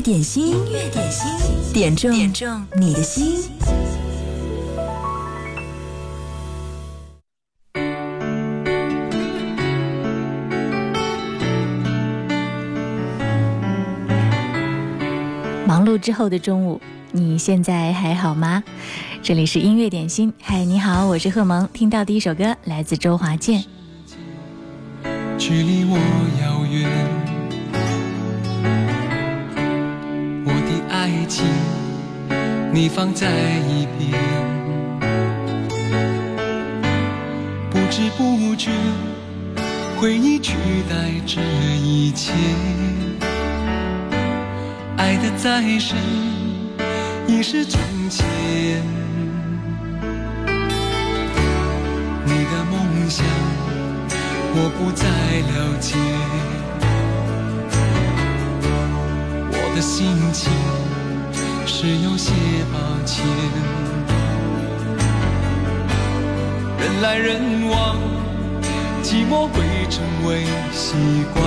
[0.00, 3.50] 点心，音乐点心，点中点中你的心。
[15.66, 16.80] 忙碌之后的中午，
[17.10, 18.62] 你现在还好吗？
[19.20, 21.68] 这里是音乐点心，嗨，你好，我是贺萌。
[21.72, 23.64] 听到第一首歌来自周华健。
[25.36, 25.98] 距离我
[26.40, 26.88] 遥远，
[31.28, 31.44] 情
[32.72, 33.28] 你放在
[33.68, 34.12] 一边，
[37.70, 38.70] 不知不觉
[39.96, 40.54] 回忆取
[40.88, 41.40] 代这
[41.76, 42.32] 一切，
[44.96, 45.98] 爱的再深
[47.26, 48.24] 已是从前，
[52.24, 53.24] 你的梦想。
[54.60, 55.06] 我不再
[55.52, 55.94] 了解，
[59.52, 60.50] 我的心情
[61.70, 62.32] 是有些
[62.72, 63.24] 抱歉。
[66.80, 67.96] 人来人往，
[69.02, 70.96] 寂寞会成为习
[71.34, 71.44] 惯，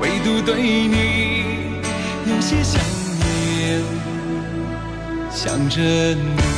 [0.00, 1.54] 唯独对你
[2.26, 2.82] 有些想
[3.20, 3.80] 念，
[5.30, 6.51] 想着你。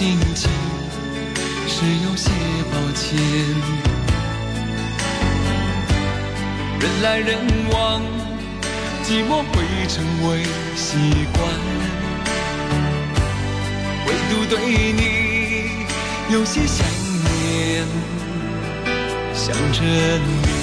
[0.00, 0.50] 心情
[1.68, 2.30] 是有些
[2.72, 3.18] 抱歉。
[6.80, 7.36] 人来人
[7.70, 8.00] 往，
[9.04, 10.42] 寂寞会成为
[10.74, 10.96] 习
[11.34, 11.44] 惯，
[14.06, 14.56] 唯独对
[14.94, 15.84] 你
[16.32, 16.86] 有些想
[17.44, 17.84] 念，
[19.34, 20.59] 想着你。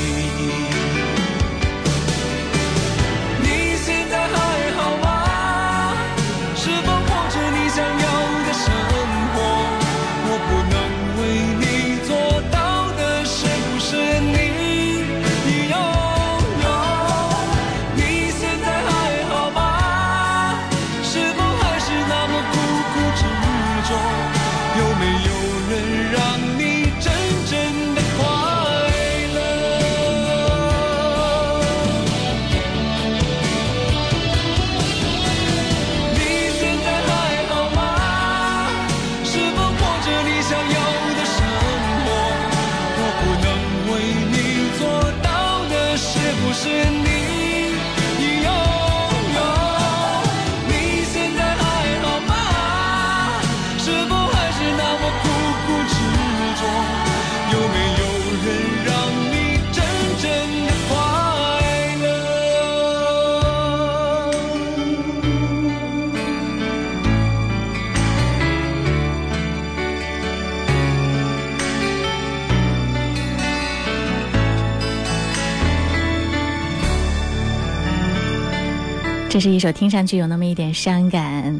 [79.38, 81.60] 这是一首听上去有那么一点伤感，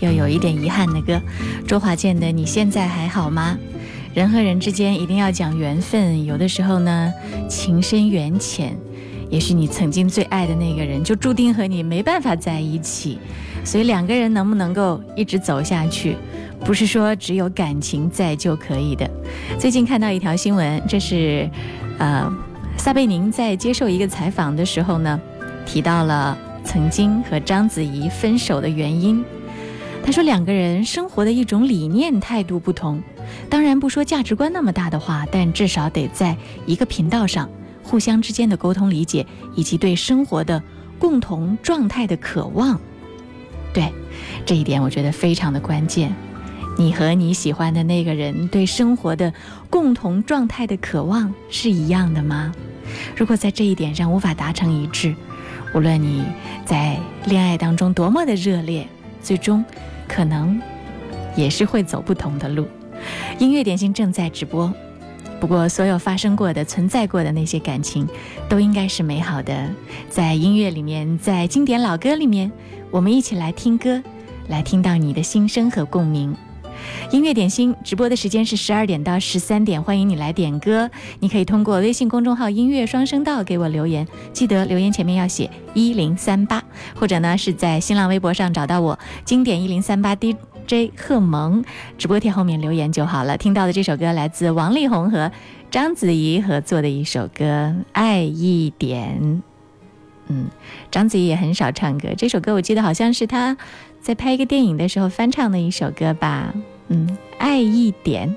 [0.00, 1.22] 又有一点遗憾的歌，
[1.68, 3.56] 周华健的《你现在还好吗》？
[4.16, 7.12] 人和人之间一定要讲缘分，有的时候呢，
[7.48, 8.76] 情深缘浅，
[9.30, 13.20] 也许你曾经最爱的那个人，就注定和你没办法在一起。
[13.62, 16.16] 所以两个人能不能够一直走下去，
[16.64, 19.08] 不是说只有感情在就可以的。
[19.60, 21.48] 最近看到一条新闻，这是，
[21.98, 22.28] 呃，
[22.76, 25.20] 撒贝宁在接受一个采访的时候呢，
[25.64, 26.36] 提到了。
[26.64, 29.24] 曾经和章子怡分手的原因，
[30.04, 33.02] 他说两个人生活的一种理念态度不同，
[33.50, 36.36] 当然不说价值观那么大的话，但至少得在
[36.66, 37.48] 一个频道上，
[37.82, 40.62] 互相之间的沟通理解以及对生活的
[40.98, 42.80] 共同状态的渴望。
[43.72, 43.92] 对，
[44.46, 46.14] 这一点我觉得非常的关键。
[46.78, 49.32] 你和你喜欢的那个人对生活的
[49.68, 52.52] 共同状态的渴望是一样的吗？
[53.14, 55.14] 如果在这一点上无法达成一致，
[55.74, 56.24] 无论你
[56.66, 58.86] 在恋爱当中多么的热烈，
[59.22, 59.64] 最终
[60.06, 60.60] 可能
[61.34, 62.66] 也是会走不同的路。
[63.38, 64.72] 音乐点心正在直播，
[65.40, 68.06] 不过所有发生过的、存在过的那些感情，
[68.48, 69.70] 都应该是美好的。
[70.10, 72.52] 在音乐里面，在经典老歌里面，
[72.90, 74.02] 我们一起来听歌，
[74.48, 76.36] 来听到你的心声和共鸣。
[77.10, 80.90] 音乐点心直播的时间是十二点到十三点，欢迎你来点歌。
[81.20, 86.62] 你可以通过微信公众号“音乐双声道”给我留言，记得留言前面要写一零三八，
[86.94, 91.64] 或者呢是在新浪微博上找到我“经典一零三八 DJ 贺萌”，
[91.98, 93.36] 直播贴后面留言就好了。
[93.36, 95.30] 听到的这首歌来自王力宏和
[95.70, 97.44] 章子怡合作的一首歌
[97.92, 99.18] 《爱一点》。
[100.28, 100.46] 嗯，
[100.90, 103.56] 章子怡也很少唱歌，这首歌我记得好像是她
[104.00, 106.54] 在拍一个电影的时候翻唱的一首歌吧。
[107.38, 108.34] 爱一点。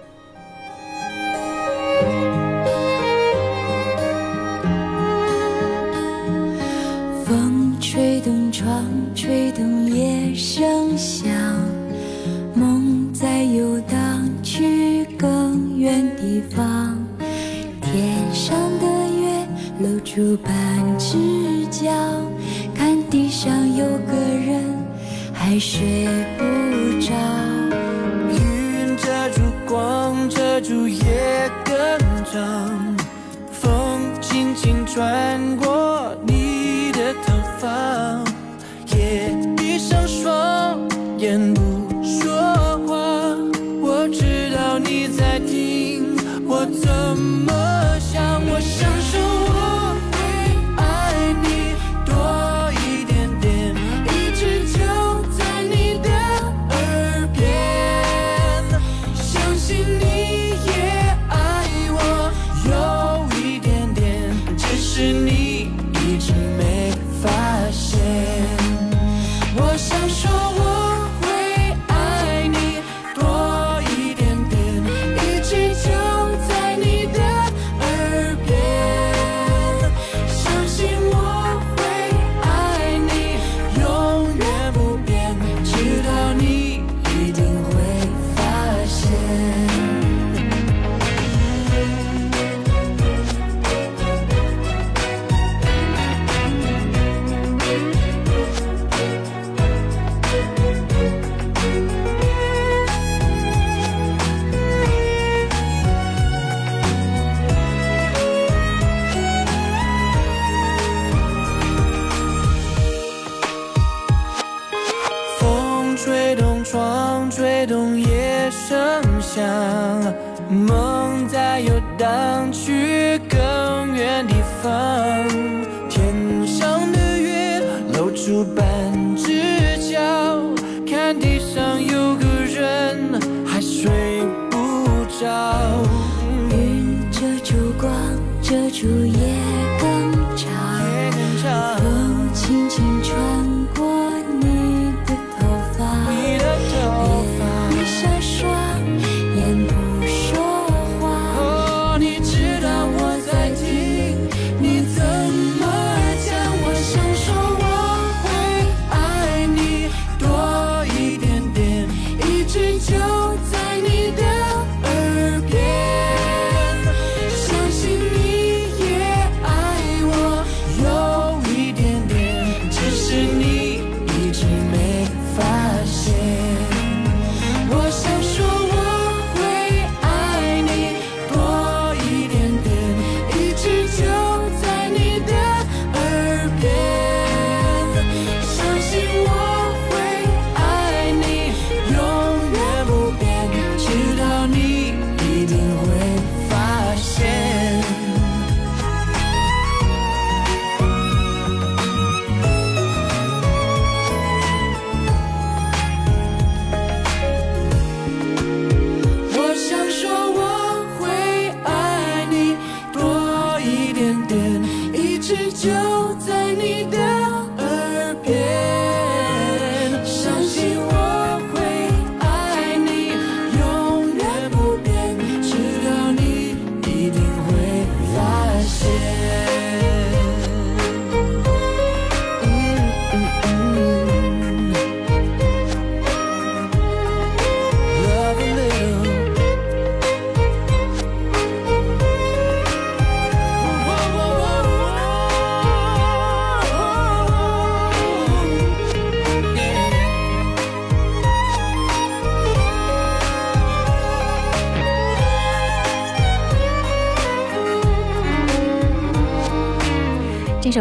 [7.26, 8.84] 风吹动窗，
[9.16, 11.32] 吹动夜声响，
[12.54, 16.98] 梦在游荡去更远地方。
[17.82, 19.48] 天上的月
[19.80, 20.54] 露出半
[21.00, 21.18] 只
[21.72, 21.92] 脚，
[22.74, 24.64] 看地上有个人
[25.34, 26.08] 还睡
[26.38, 26.44] 不
[27.00, 27.55] 着。
[29.76, 31.76] 光，遮住夜更
[32.24, 32.96] 长，
[33.52, 37.68] 风轻轻穿过你的头发，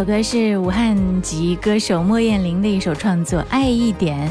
[0.04, 4.28] 首歌是武汉籍歌手莫艳玲的一首创作《爱一点》，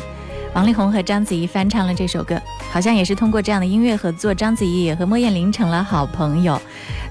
[0.53, 2.39] 王力宏和章子怡翻唱了这首歌，
[2.71, 6.61] 好像也是通过这样的音乐合作，章子怡也和莫艳玲成了好朋友。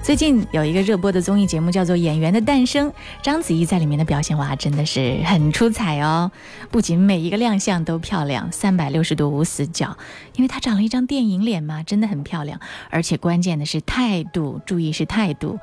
[0.01, 2.89] 最近有一个热播的综艺节目叫做《演员的诞生》，
[3.21, 6.31] 章子怡在里面的表现哇，真的是很出彩哦！
[6.71, 9.97] 不仅每一个亮相都漂亮，三百六十度无死角，
[10.37, 12.61] 因为她长了一张电影脸嘛，真的很漂亮。
[12.89, 15.59] 而且关键的是态度，注意是态度，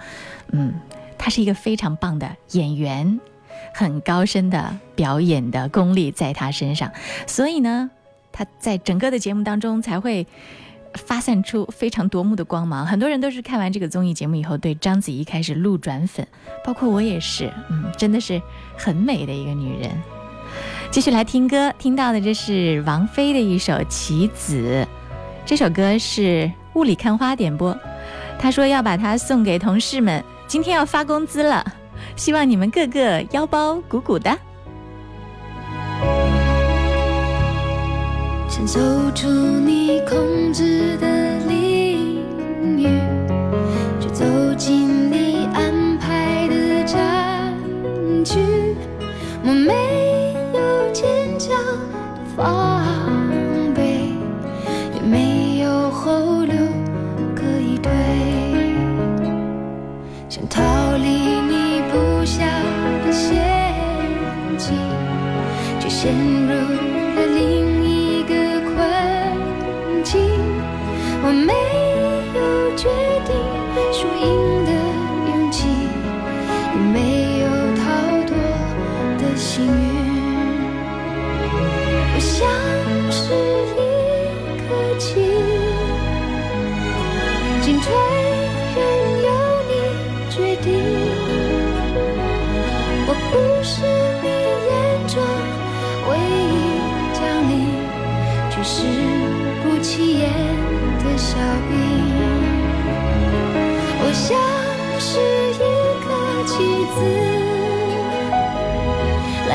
[0.52, 0.74] 嗯，
[1.20, 3.20] 她是一个非常棒的演员，
[3.74, 6.90] 很高深的表演的功力在她身上，
[7.26, 7.90] 所以呢，
[8.32, 10.26] 她在整个的节目当中才会。
[10.94, 16.26] 发散出非常夺目的光芒，很多人都是看完这个综艺节目以后对章子怡开始路转粉，
[16.64, 18.42] 包括我也是，嗯，真的是
[18.76, 19.88] 很美的一个女人。
[20.90, 24.84] 继续来听歌，听到的这是王菲的一首《棋子》，
[25.46, 27.78] 这首歌是雾里看花点播，
[28.36, 31.64] 她说要把它送给同事们，今天要发工资了，
[32.16, 34.36] 希望你们个个腰包鼓鼓的。
[38.48, 38.80] 想走
[39.14, 41.06] 出你控制的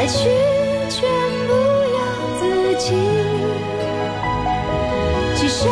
[0.05, 0.19] 来去
[0.87, 1.01] 全
[1.47, 1.51] 不
[1.95, 1.97] 由
[2.37, 2.41] 自
[2.77, 2.85] 己。
[5.33, 5.65] 既收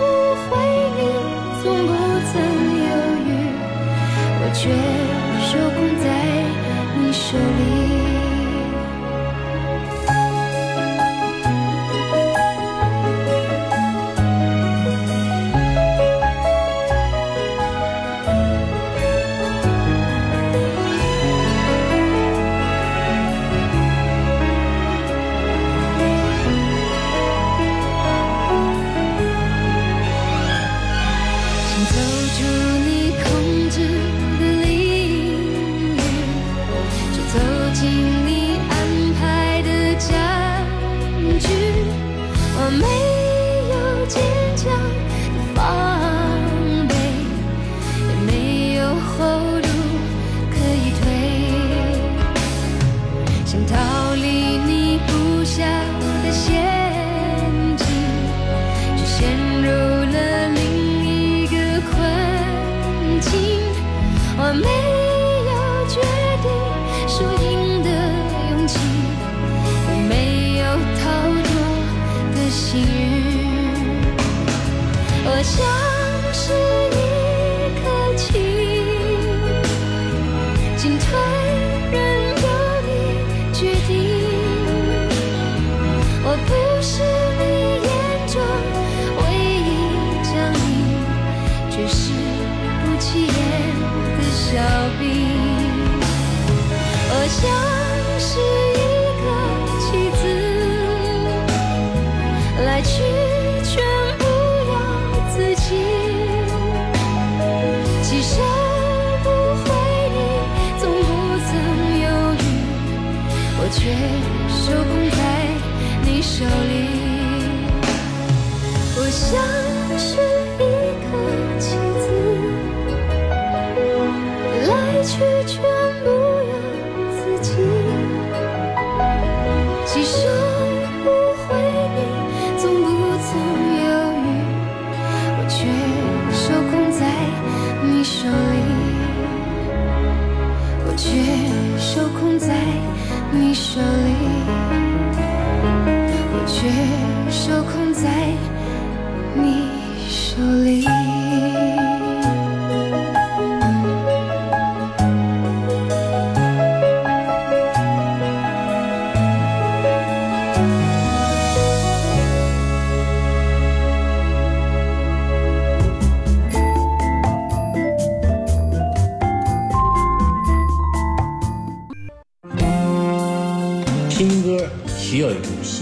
[0.00, 0.02] 不
[0.50, 0.50] 回
[0.96, 1.00] 你，
[1.62, 1.90] 从不
[2.32, 2.34] 曾
[2.82, 2.90] 犹
[3.24, 3.30] 豫，
[4.40, 4.60] 我却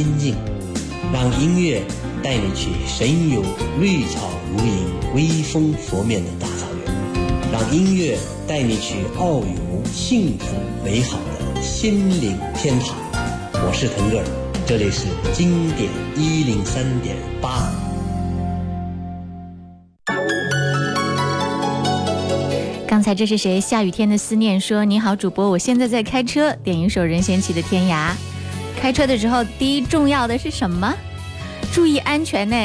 [0.01, 0.35] 心境，
[1.13, 1.83] 让音乐
[2.23, 3.43] 带你去神游
[3.79, 8.17] 绿草如茵、微风拂面的大草原，让音乐
[8.49, 12.97] 带你去遨游幸福美好的心灵天堂。
[13.53, 14.25] 我是腾格尔，
[14.67, 15.05] 这里是
[15.35, 17.71] 经典一零三点八。
[22.89, 23.61] 刚才这是谁？
[23.61, 28.13] 下雨天的思念说：“你好，主播，我现在在开车，点一首任贤齐的《天涯》。
[28.81, 30.93] 开车的时候，第一重要的是什么？
[31.71, 32.57] 注意安全呢。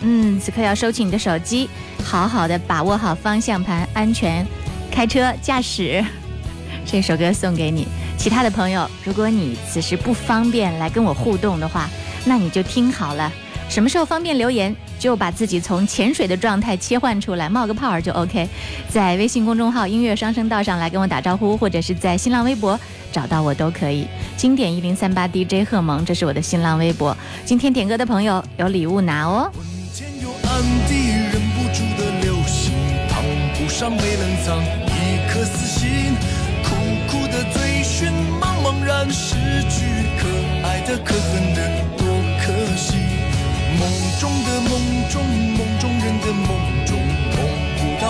[0.00, 1.70] 嗯，此刻要收起你的手机，
[2.04, 4.44] 好好的把握好方向盘，安全
[4.90, 6.04] 开车驾驶。
[6.84, 7.86] 这首歌送给你。
[8.18, 11.88] 其他的朋友，如果你此时不方便来跟我互动的话，
[12.24, 13.32] 那你就听好了。
[13.68, 18.48] 什么时候方便留言？”就把自己从潜水的状态切换出来，冒个泡儿就 OK。
[18.88, 22.78] 在微信公众号“音乐双声道”上来跟我打招呼，或者是在新浪微博
[23.10, 24.06] 找到我都可以。
[24.36, 27.16] 经典一零三八 DJ 贺萌，这是我的新浪微博。
[27.44, 29.50] 今天点歌的朋友有礼物拿哦。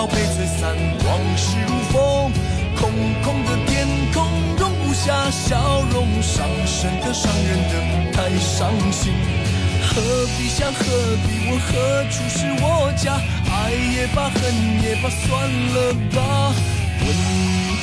[0.07, 2.31] 被吹散，往事如风。
[2.75, 2.91] 空
[3.23, 9.13] 空的天空容不下笑容，伤神的伤人的太伤心。
[9.85, 10.01] 何
[10.37, 10.83] 必想何
[11.25, 13.13] 必问何处是我家？
[13.47, 14.41] 爱也罢，恨
[14.81, 15.23] 也罢，算
[15.73, 16.53] 了吧。
[16.99, 17.05] 问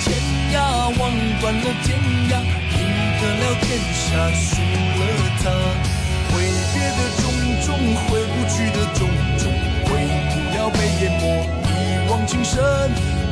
[0.03, 0.07] 天
[0.53, 0.55] 涯，
[0.99, 1.03] 望
[1.41, 2.33] 断了天涯，
[2.77, 2.79] 赢
[3.21, 5.01] 得了天下，输了
[5.43, 5.45] 他。
[6.33, 6.41] 挥
[6.75, 7.23] 别的种
[7.65, 7.69] 种，
[8.07, 9.43] 回不去的种种，
[9.85, 9.89] 回
[10.31, 11.60] 不了被淹没
[12.11, 12.61] 往情深。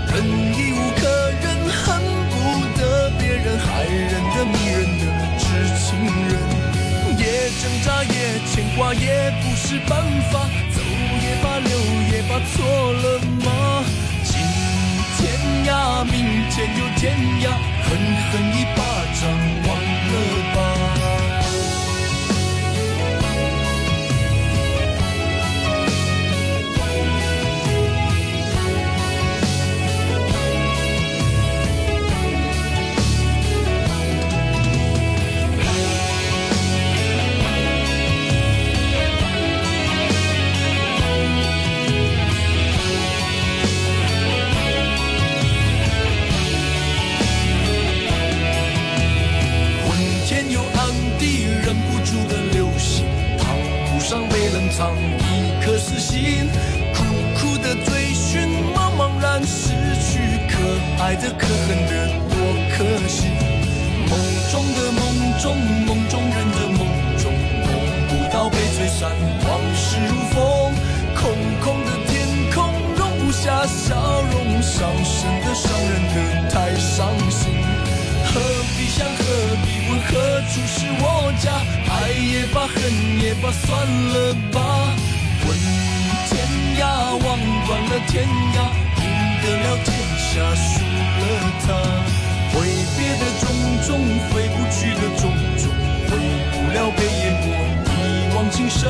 [0.06, 1.02] 忍已无可
[1.42, 2.34] 忍，恨不
[2.78, 5.02] 得别人害人的迷人的
[5.38, 5.44] 痴
[5.76, 5.86] 情
[6.28, 6.30] 人。
[7.18, 10.48] 也挣扎，也牵挂，也不是办法。
[10.72, 10.80] 走
[11.20, 11.70] 也罢，留
[12.12, 13.84] 也罢，错了吗？
[14.24, 14.32] 今
[15.18, 15.18] 天
[15.66, 16.14] 涯，明
[16.48, 17.02] 天又天
[17.42, 17.50] 涯，
[17.84, 17.86] 狠
[18.30, 18.80] 狠一巴
[19.20, 19.28] 掌，
[19.66, 20.12] 忘了
[20.54, 21.17] 吧。
[54.78, 56.48] 藏一颗死心，
[56.94, 57.02] 苦
[57.34, 60.54] 苦的追寻，茫茫然失去，可
[61.02, 62.38] 爱的可恨的多
[62.70, 63.26] 可惜。
[64.08, 64.14] 梦
[64.52, 65.02] 中的梦
[65.42, 66.86] 中，梦中人的梦
[67.18, 67.66] 中，梦
[68.06, 69.10] 不到被吹散，
[69.48, 70.72] 往事如风。
[71.16, 72.14] 空空的天
[72.54, 77.50] 空容不下笑容，伤神的伤人的太伤心。
[78.26, 78.38] 何
[78.76, 79.24] 必想，何
[79.64, 81.50] 必，何处是我家？
[81.88, 82.76] 爱也罢，恨
[83.20, 83.66] 也罢，算
[84.12, 84.56] 了吧。
[85.46, 85.48] 问
[86.28, 86.32] 天
[86.78, 86.82] 涯，
[87.24, 87.26] 望
[87.66, 88.56] 断了天涯，
[89.00, 89.04] 赢
[89.42, 89.86] 得了天
[90.18, 91.22] 下，输了
[91.64, 91.66] 他。
[92.52, 92.56] 挥
[92.96, 93.42] 别的种
[93.86, 93.88] 种，
[94.30, 95.22] 挥不去的种
[95.58, 95.64] 种，
[96.08, 96.10] 回
[96.52, 97.46] 不了被淹没
[97.98, 98.88] 一往情深。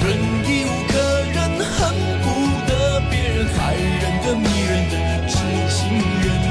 [0.00, 0.04] 忍
[0.46, 0.92] 已无可
[1.32, 1.74] 忍，恨
[2.22, 2.24] 不
[2.68, 2.70] 得
[3.10, 4.94] 别人害人的迷人的
[5.26, 5.32] 痴
[5.70, 5.78] 情
[6.22, 6.43] 人。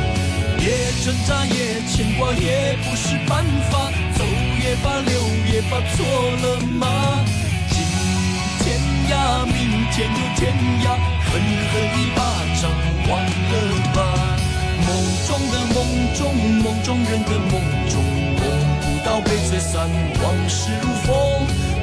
[0.63, 0.71] 也
[1.04, 3.91] 挣扎，也牵挂，也不是办法。
[4.15, 4.23] 走
[4.63, 5.12] 也罢，留
[5.52, 6.06] 也罢，错
[6.41, 7.19] 了吗？
[7.69, 7.84] 今
[8.63, 8.80] 天
[9.12, 9.54] 涯，明
[9.91, 10.95] 天又天涯，
[11.28, 11.36] 狠
[11.67, 12.19] 狠一巴
[12.62, 12.71] 掌，
[13.10, 13.54] 忘了
[13.93, 13.99] 吧。
[14.88, 14.89] 梦
[15.28, 15.78] 中的梦
[16.15, 18.02] 中，梦中人的梦中，
[18.39, 18.41] 梦
[18.80, 19.89] 不到被吹散，
[20.23, 21.12] 往事如风。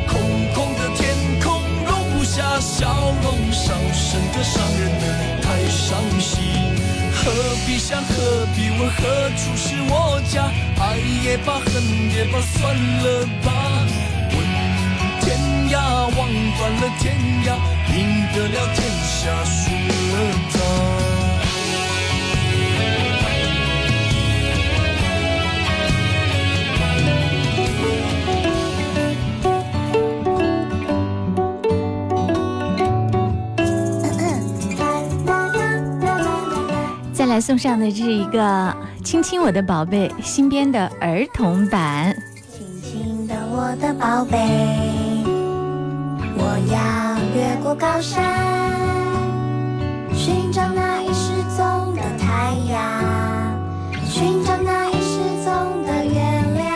[0.09, 0.19] 空
[0.55, 5.05] 空的天空，容不下笑容，伤神的伤人的
[5.43, 6.90] 太伤心。
[7.31, 10.51] 何必想，何必问，何处是我家？
[10.81, 13.87] 爱也罢，恨也罢，算了吧。
[14.33, 14.37] 问
[15.21, 15.39] 天
[15.71, 15.75] 涯，
[16.17, 17.15] 望断了天
[17.45, 17.49] 涯，
[17.95, 20.15] 赢得了天下，输了
[20.53, 21.00] 她。
[37.31, 38.41] 来送上的是一个
[39.05, 42.13] 《亲亲我的宝贝》新编的儿童版。
[42.51, 44.37] 亲亲的我的宝贝，
[46.37, 48.21] 我要越过高山，
[50.13, 52.83] 寻找那已失踪的太阳，
[54.05, 56.21] 寻找那已失踪的月
[56.57, 56.67] 亮。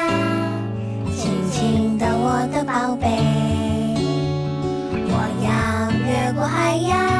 [1.16, 3.08] 亲亲的我的宝贝，
[5.08, 7.13] 我要越过海洋。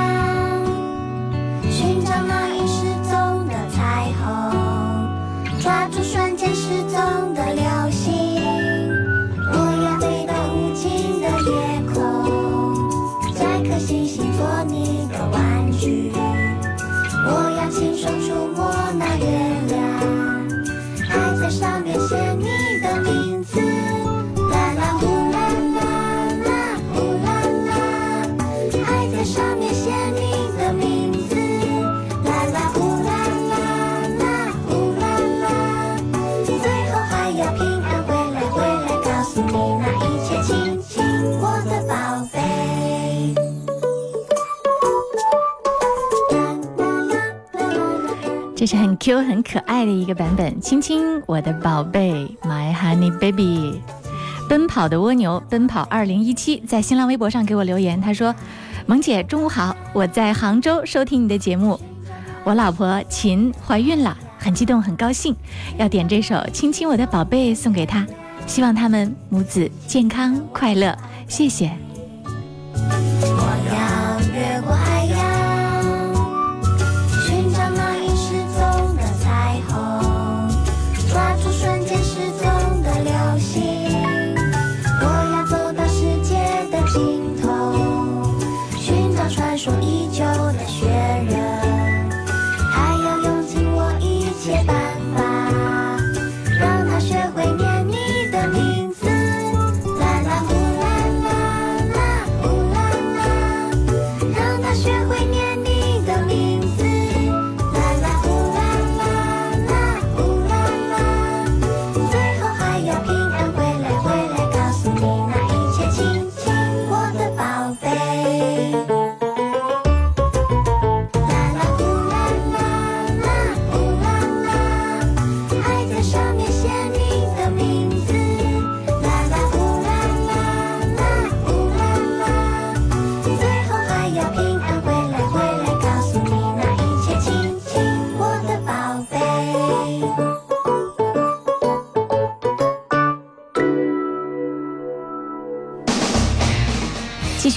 [49.05, 53.79] Q 很可爱的一个版本，亲亲我的宝贝，My Honey Baby。
[54.49, 58.35] 奔跑的蜗牛，奔跑二零一七在新浪微博上给我留言，他说
[58.89, 61.79] ：“萌姐中午好，我在杭州收听你的节目，
[62.45, 65.37] 我老婆秦怀孕了，很激动很高兴，
[65.77, 68.07] 要点这首《亲亲我的宝贝》送给她，
[68.47, 70.97] 希望他们母子健康快乐，
[71.29, 71.71] 谢谢。”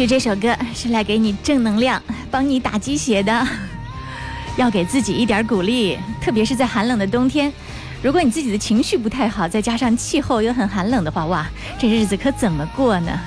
[0.08, 3.46] 这首歌是来给你正能量、帮你打鸡血的，
[4.56, 7.52] 要给自己一点鼓励，特别是在寒冷的冬天。
[8.02, 11.46] 如果你自己的情绪不太好，再加上气候又很寒冷的话，哇，
[11.78, 13.20] 这日子可怎么过呢？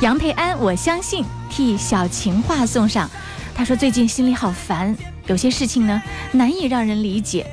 [0.00, 3.08] 杨培安，我相信替小情话送上。
[3.54, 4.94] 他说最近心里好烦，
[5.26, 7.46] 有些事情呢难以让人理解，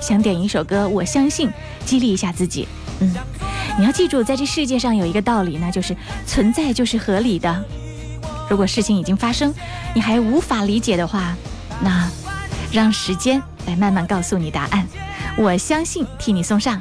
[0.00, 1.48] 想点一首歌，我相信
[1.86, 2.68] 激励一下自己。
[3.00, 3.14] 嗯，
[3.78, 5.96] 你要记住，在这世界上有一个道理，那就是
[6.26, 7.64] 存在就是合理的。
[8.48, 9.54] 如果事情已经发生，
[9.94, 11.34] 你还无法理解的话，
[11.80, 12.08] 那
[12.70, 14.86] 让时间来慢慢告诉你答案。
[15.36, 16.80] 我相信，替你送上。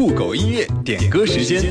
[0.00, 1.62] 酷狗音乐点歌时间。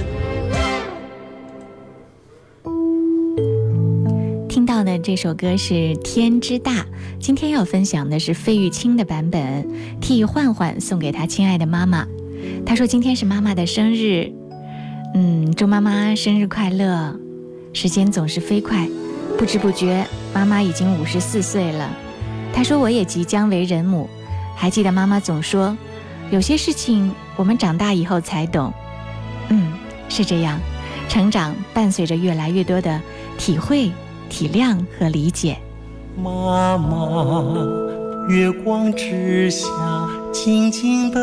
[4.47, 6.73] 听到的这首歌是《天之大》，
[7.19, 9.67] 今天要分享的是费玉清的版本，
[9.99, 12.05] 替焕焕送给他亲爱的妈妈。
[12.67, 14.31] 他说今天是妈妈的生日，
[15.15, 17.19] 嗯，祝妈妈生日快乐！
[17.73, 18.87] 时间总是飞快，
[19.39, 21.89] 不知不觉妈妈已经五十四岁了。
[22.53, 24.07] 他说我也即将为人母，
[24.55, 25.75] 还记得妈妈总说，
[26.31, 28.71] 有些事情我们长大以后才懂。
[29.49, 29.73] 嗯，
[30.09, 30.59] 是这样，
[31.07, 33.01] 成长伴随着越来越多的
[33.37, 33.91] 体会、
[34.29, 35.57] 体谅和理解。
[36.21, 37.63] 妈妈，
[38.27, 39.67] 月光之下，
[40.31, 41.19] 静静的，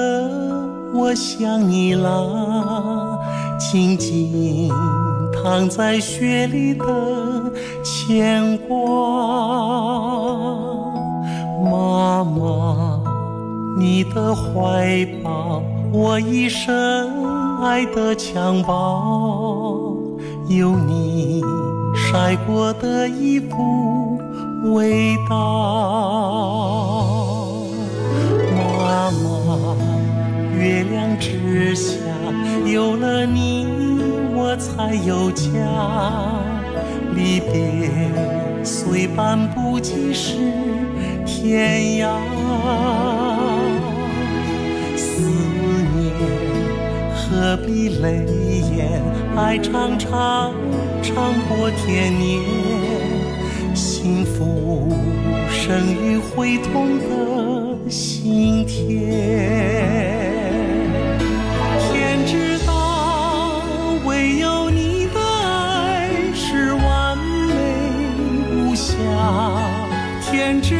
[0.93, 3.19] 我想你啦。
[3.59, 4.71] 静静
[5.33, 6.85] 躺在雪里的
[7.83, 8.77] 牵挂。
[11.65, 12.86] 妈妈，
[13.79, 15.63] 你的怀抱，
[15.93, 19.95] 我一生爱的襁褓，
[20.49, 21.43] 有你
[21.95, 24.19] 晒过的衣服。
[24.73, 25.37] 味道，
[28.57, 29.77] 妈妈，
[30.59, 31.93] 月亮之下
[32.65, 33.67] 有了你，
[34.35, 35.53] 我才有家。
[37.15, 37.91] 离别
[38.65, 40.35] 虽半步即是
[41.25, 42.09] 天涯，
[47.57, 48.25] 的泪
[48.77, 49.03] 眼
[49.37, 50.55] 爱长长
[51.03, 52.41] 长过天年
[53.75, 54.93] 幸福
[55.51, 58.87] 生于会痛的心田
[61.81, 62.73] 天之大
[64.05, 67.55] 唯有你的爱是完美
[68.53, 69.77] 无瑕。
[70.31, 70.76] 天之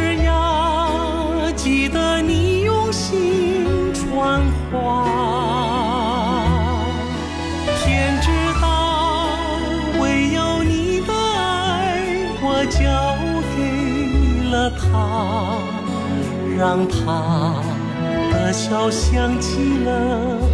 [16.57, 17.61] 让他
[18.33, 20.46] 的笑像极了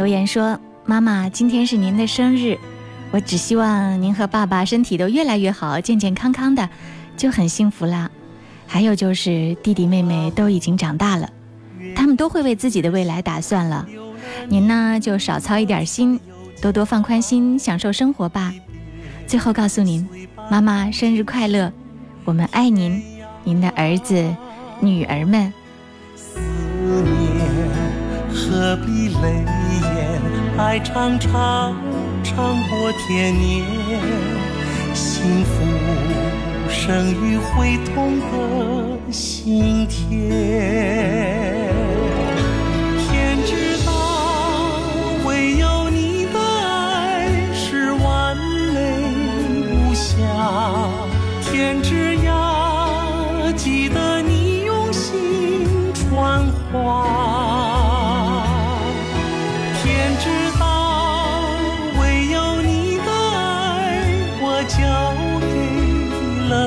[0.00, 2.56] 留言说：“妈妈，今天是您的生日，
[3.10, 6.66] 我只希望您和爸爸身体都越来越好，健健康康的，
[7.18, 8.10] 就很幸福啦。
[8.66, 11.28] 还有就是弟弟妹妹都已经长大了，
[11.94, 13.86] 他们都会为自己的未来打算了。
[14.48, 16.18] 您呢，就少操一点心，
[16.62, 18.54] 多多放宽心，享受生活吧。
[19.26, 20.08] 最后告诉您，
[20.50, 21.70] 妈妈生日快乐，
[22.24, 23.02] 我们爱您，
[23.44, 24.34] 您的儿子、
[24.80, 25.52] 女儿们。”
[26.16, 26.40] 思
[27.02, 27.46] 念
[28.32, 29.59] 何必泪？
[30.62, 31.74] 爱长长
[32.22, 33.64] 长过天年，
[34.92, 35.64] 幸福
[36.68, 41.59] 生于会痛的心田。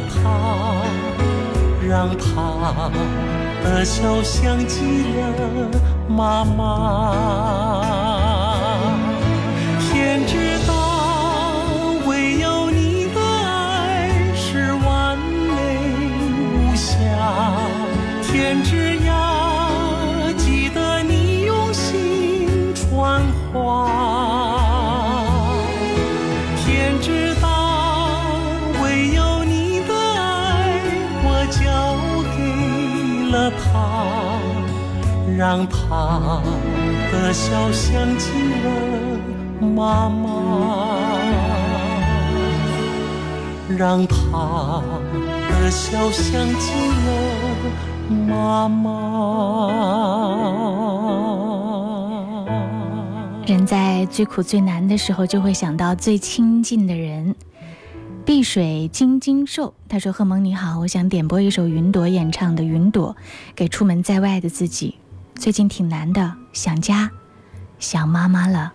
[0.10, 0.84] 他，
[1.88, 2.92] 让他
[3.64, 5.70] 的笑像极了
[6.08, 6.62] 妈妈。
[9.80, 10.74] 天知道，
[12.08, 15.80] 唯有你的爱是完美
[16.42, 16.92] 无瑕。
[18.24, 18.93] 天之
[35.38, 36.42] 让他
[37.12, 38.32] 的笑想起
[38.64, 38.70] 了
[39.62, 40.30] 妈妈。
[43.76, 44.84] 让他
[45.50, 46.74] 的笑想起
[47.06, 47.12] 了
[48.28, 48.92] 妈妈。
[53.48, 57.34] 人在最苦最难的时候，就会想到最亲近的人。
[58.26, 63.14] 碧水晶晶瘦，他说：“贺蒙你好，我想点播一首云朵演唱的《云朵》，
[63.56, 64.96] 给出门在外的自己。
[65.44, 67.12] 最近挺难的，想家，
[67.78, 68.72] 想妈妈了。”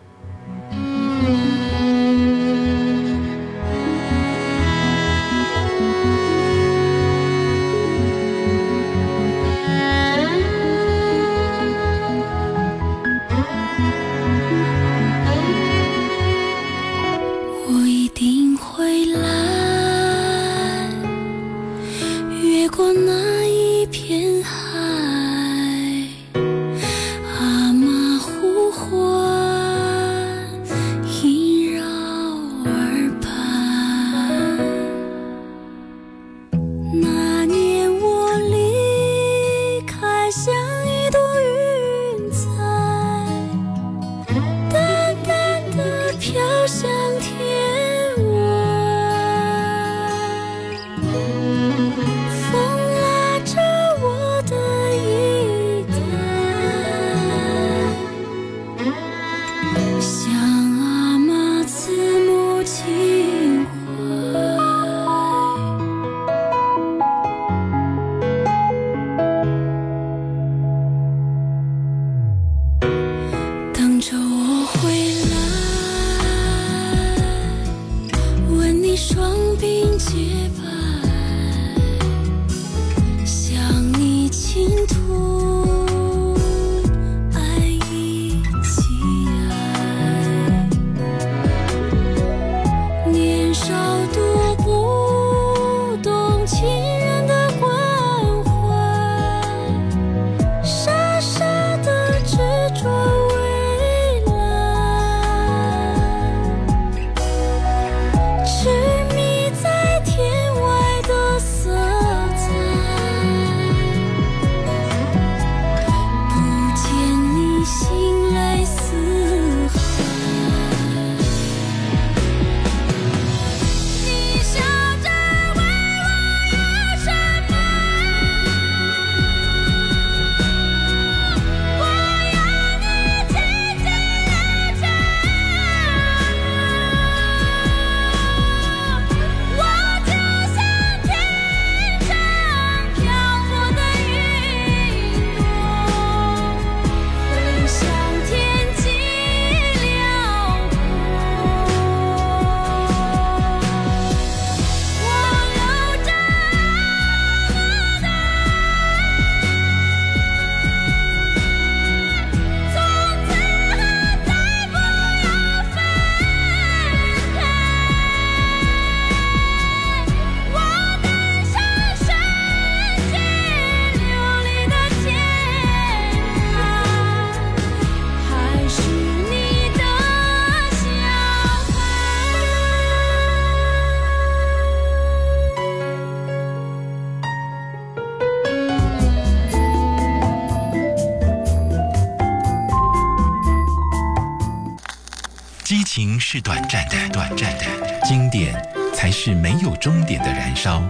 [195.99, 197.65] 情是短暂的，短暂的；
[198.05, 198.55] 经典
[198.95, 200.81] 才是没有终点的燃烧。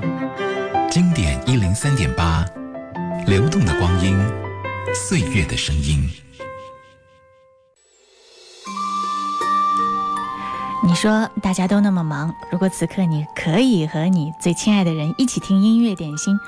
[0.91, 2.45] 经典一零三点八，
[3.27, 4.15] 流动的光阴，
[4.95, 6.11] 岁月的声音。
[10.85, 16.39] 你说大家都那么忙，如果此刻你可以和你最亲爱的人一起听音乐点心，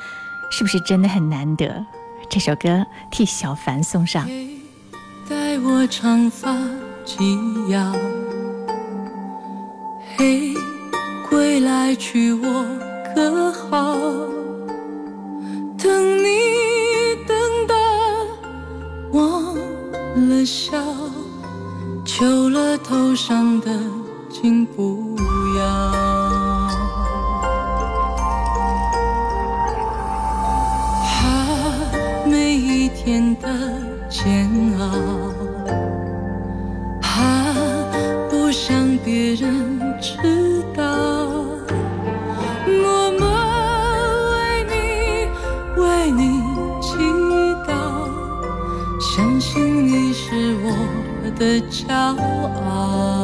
[0.50, 1.82] 是不是真的很难得？
[2.28, 4.28] 这首歌替小凡送上。
[5.26, 6.54] 待我长发
[7.06, 7.96] 及腰，
[10.20, 10.52] 嘿，
[11.30, 12.66] 归来娶我
[13.14, 13.96] 可好？
[15.78, 16.28] 等你
[17.26, 17.34] 等
[17.66, 17.74] 到
[19.12, 19.54] 忘
[20.28, 20.76] 了笑，
[22.04, 23.70] 求了头上的
[24.28, 25.16] 金不
[25.58, 25.90] 要。
[31.06, 33.48] 怕，每一天的
[34.10, 34.84] 煎熬，
[37.00, 37.54] 怕，
[38.28, 39.69] 不想别人
[40.00, 40.16] 知
[40.74, 40.82] 道，
[42.66, 43.22] 默默
[44.32, 44.72] 为你
[45.80, 46.20] 为你
[46.80, 46.88] 祈
[47.68, 47.70] 祷，
[48.98, 50.66] 相信你是我
[51.38, 51.84] 的骄
[52.64, 53.19] 傲。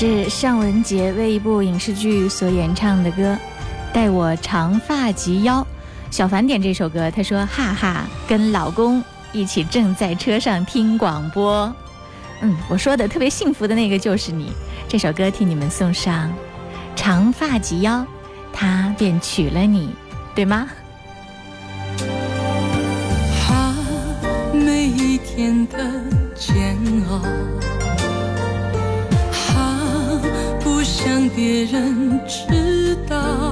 [0.00, 3.34] 是尚雯婕为一部影视剧所演唱的歌，
[3.92, 5.60] 《待我长发及腰》。
[6.10, 11.70] 小凡点这首歌，他说：“哈哈，跟老公一起正在车上听广播。”
[12.40, 14.54] 嗯，我说的特别幸福的那个就是你。
[14.88, 16.32] 这首歌替你们送上，
[16.96, 18.02] 长发及腰，
[18.54, 19.90] 他便娶了你，
[20.34, 20.66] 对吗？
[23.50, 23.76] 啊，
[24.54, 25.76] 每一天的
[26.34, 26.78] 煎
[27.10, 27.20] 熬，
[31.34, 33.49] 别人知道，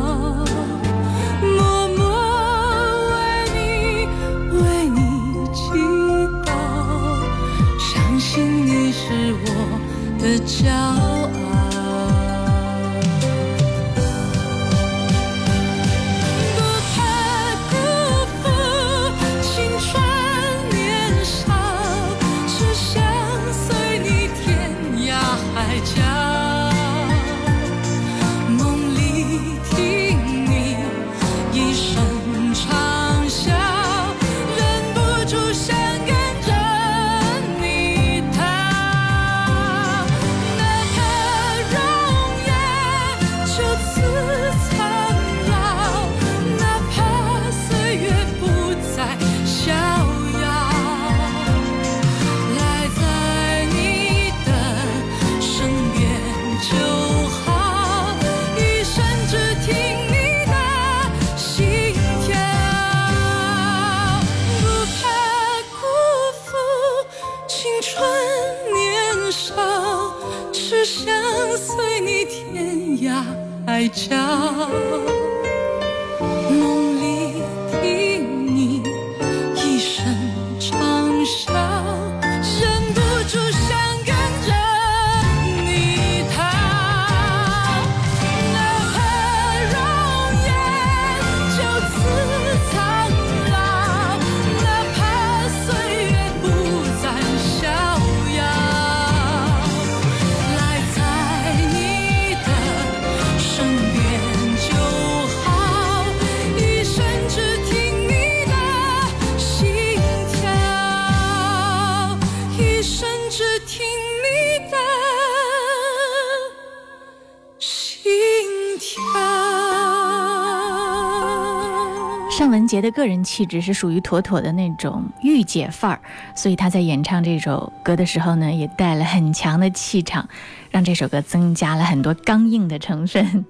[122.91, 126.01] 个人气质是属于妥妥的那种御姐范儿，
[126.34, 130.28] 所以她在演唱这首歌的时候呢，也带了很强的气场，
[130.70, 133.45] 让这首歌增加了很多刚硬的成分。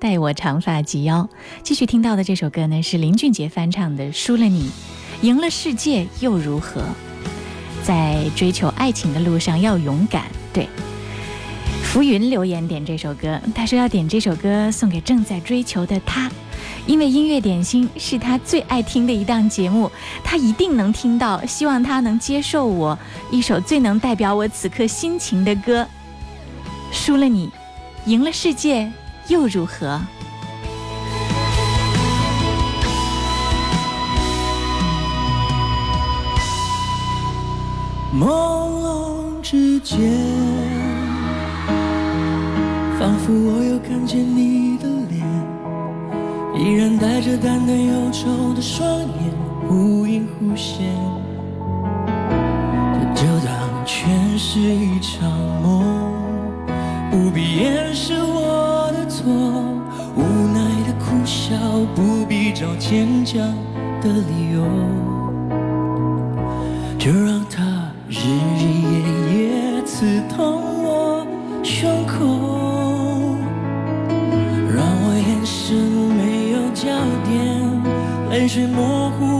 [0.00, 1.28] 待我长发及腰。
[1.62, 4.70] 继续听到的这首歌呢，是林俊杰翻唱的《输了你，
[5.22, 6.80] 赢了世界又如何》。
[7.84, 10.24] 在追求爱情的路上要勇敢。
[10.52, 10.68] 对，
[11.84, 16.28] 浮云留言点这首歌，他说要点这首歌送给正在追求的他。
[16.86, 19.90] 因为音乐点心是他最爱听的一档节目，
[20.22, 21.44] 他一定能听到。
[21.46, 22.98] 希望他能接受我
[23.30, 25.86] 一首最能代表我此刻心情的歌。
[26.90, 27.50] 输了你，
[28.06, 28.90] 赢了世界
[29.28, 30.00] 又如何？
[38.18, 38.26] 朦
[38.80, 39.98] 胧之间，
[42.98, 44.57] 仿佛我又看见你，
[46.68, 49.32] 依然带着淡淡忧愁的双眼，
[49.66, 50.86] 忽隐忽现。
[53.14, 53.56] 就当
[53.86, 55.30] 全是一场
[55.62, 56.12] 梦，
[57.10, 59.32] 不必掩饰我的错，
[60.14, 61.56] 无奈的苦笑，
[61.94, 63.40] 不必找坚强
[64.02, 64.62] 的理由。
[66.98, 67.64] 就让它
[68.10, 68.18] 日
[78.48, 79.37] 是模糊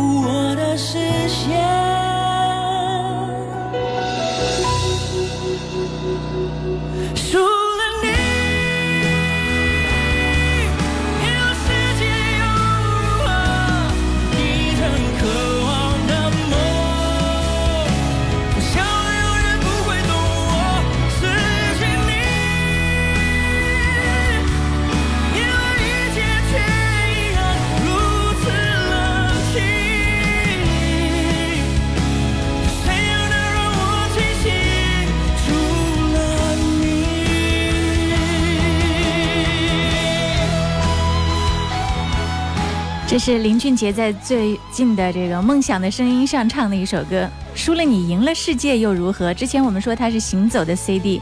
[43.09, 47.23] 这是林俊杰在最近的这个《梦想的声音》上唱的一首歌，
[47.55, 49.33] 《输了你，赢了世界又如何》。
[49.35, 51.19] 之前我们说他是行走的 CD，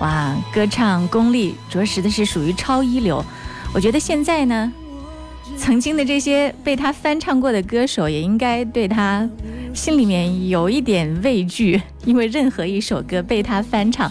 [0.00, 3.22] 哇，歌唱功力着实的是属于超一流。
[3.74, 4.72] 我觉得现在呢，
[5.58, 9.28] 曾经的这些被他翻唱过的歌手，也应该对他
[9.74, 14.10] 心里面有一点畏惧，因为任何一首歌被他翻唱。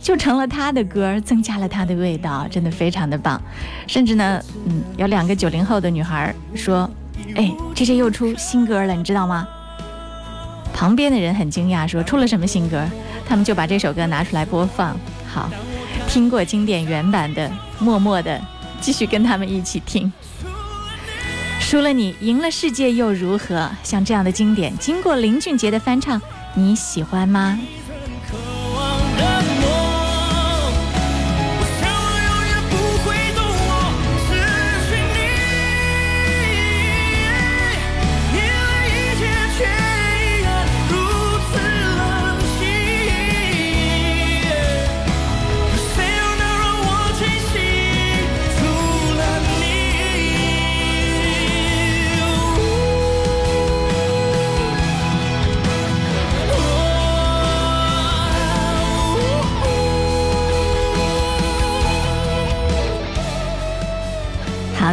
[0.00, 3.40] 就成了他的歌，增加了他的味道，真的非常的棒。
[3.86, 6.88] 甚至呢，嗯，有两个九零后的女孩说
[7.34, 9.46] ：“哎，这些又出新歌了，你知道吗？”
[10.72, 12.84] 旁边的人很惊讶，说：“出了什么新歌？”
[13.28, 14.96] 他们就把这首歌拿出来播放。
[15.26, 15.50] 好，
[16.06, 18.40] 听过经典原版的，默默的
[18.80, 20.12] 继续跟他们一起听。
[21.58, 23.68] 输了你，赢了世界又如何？
[23.82, 26.20] 像这样的经典，经过林俊杰的翻唱，
[26.54, 27.58] 你喜欢吗？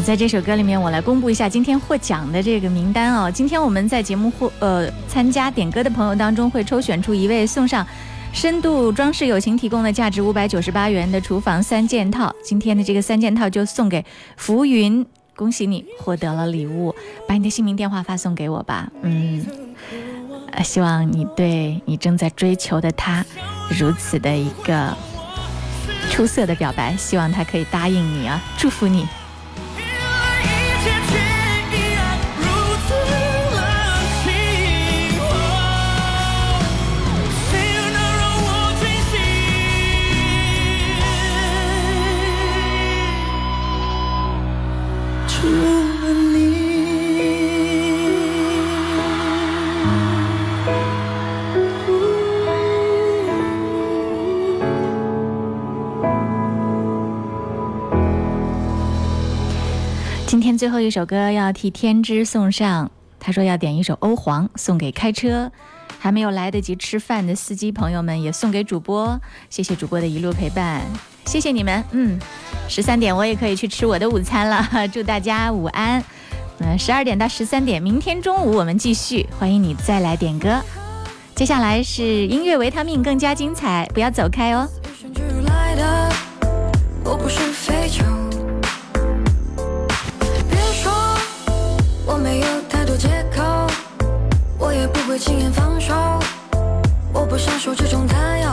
[0.03, 3.31] 在这首歌里面，我来公布一下今天获奖的这个名单哦。
[3.31, 7.87] 今天我们在节目获呃参加点歌的朋友当中，会抽选出一位送上
[8.33, 12.35] 深度装饰友情提供的价值五百九十八元的厨房三件套。
[12.43, 14.03] 今天的这个三件套就送给
[14.35, 15.05] 浮云，
[15.37, 16.93] 恭喜你获得了礼物，
[17.25, 18.91] 把你的姓名电话发送给我吧。
[19.03, 19.45] 嗯，
[20.51, 23.25] 呃，希望你对你正在追求的他
[23.69, 24.93] 如此的一个
[26.11, 29.07] 出色的表白，希望他可以答应你啊，祝福你。
[60.57, 65.51] 最后一首歌要替天之送上，他说要点一首欧皇，送给开车
[65.99, 69.19] 还没有来得及吃饭的司机朋友们，也送给主播。
[69.49, 70.81] 谢谢主播的一路陪伴，
[71.25, 71.83] 谢谢你们。
[71.91, 72.19] 嗯，
[72.67, 76.03] 十三点我也可以去吃我的午餐了，祝大家午安。
[76.59, 80.61] 嗯，十二点到十三点，明天中午我们继续，欢迎你再来点歌。
[81.35, 84.67] 接下来是音乐维他命，更加精彩，不要走开哦。
[95.13, 95.93] 会轻言放手，
[97.13, 98.49] 我不想受这种担忧。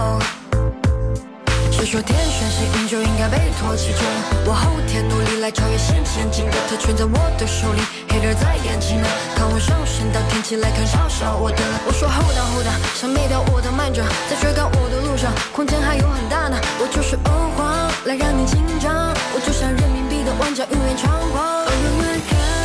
[1.72, 4.00] 谁说天选幸运就应该被唾弃着？
[4.44, 7.80] 我后天努力来超越先前竞争，特全在我的手里，
[8.10, 9.08] 黑人在眼睛呢。
[9.34, 11.56] 看我上升到天际来看嘲笑我的。
[11.88, 16.60] 我说 hold on hold on，想灭掉我的慢着，在追赶我的路上，空间还有很大呢。
[16.76, 19.08] 我就是欧皇，来让你紧张。
[19.32, 21.64] 我就像人民币的玩家，永远猖狂。
[21.64, 22.59] Oh,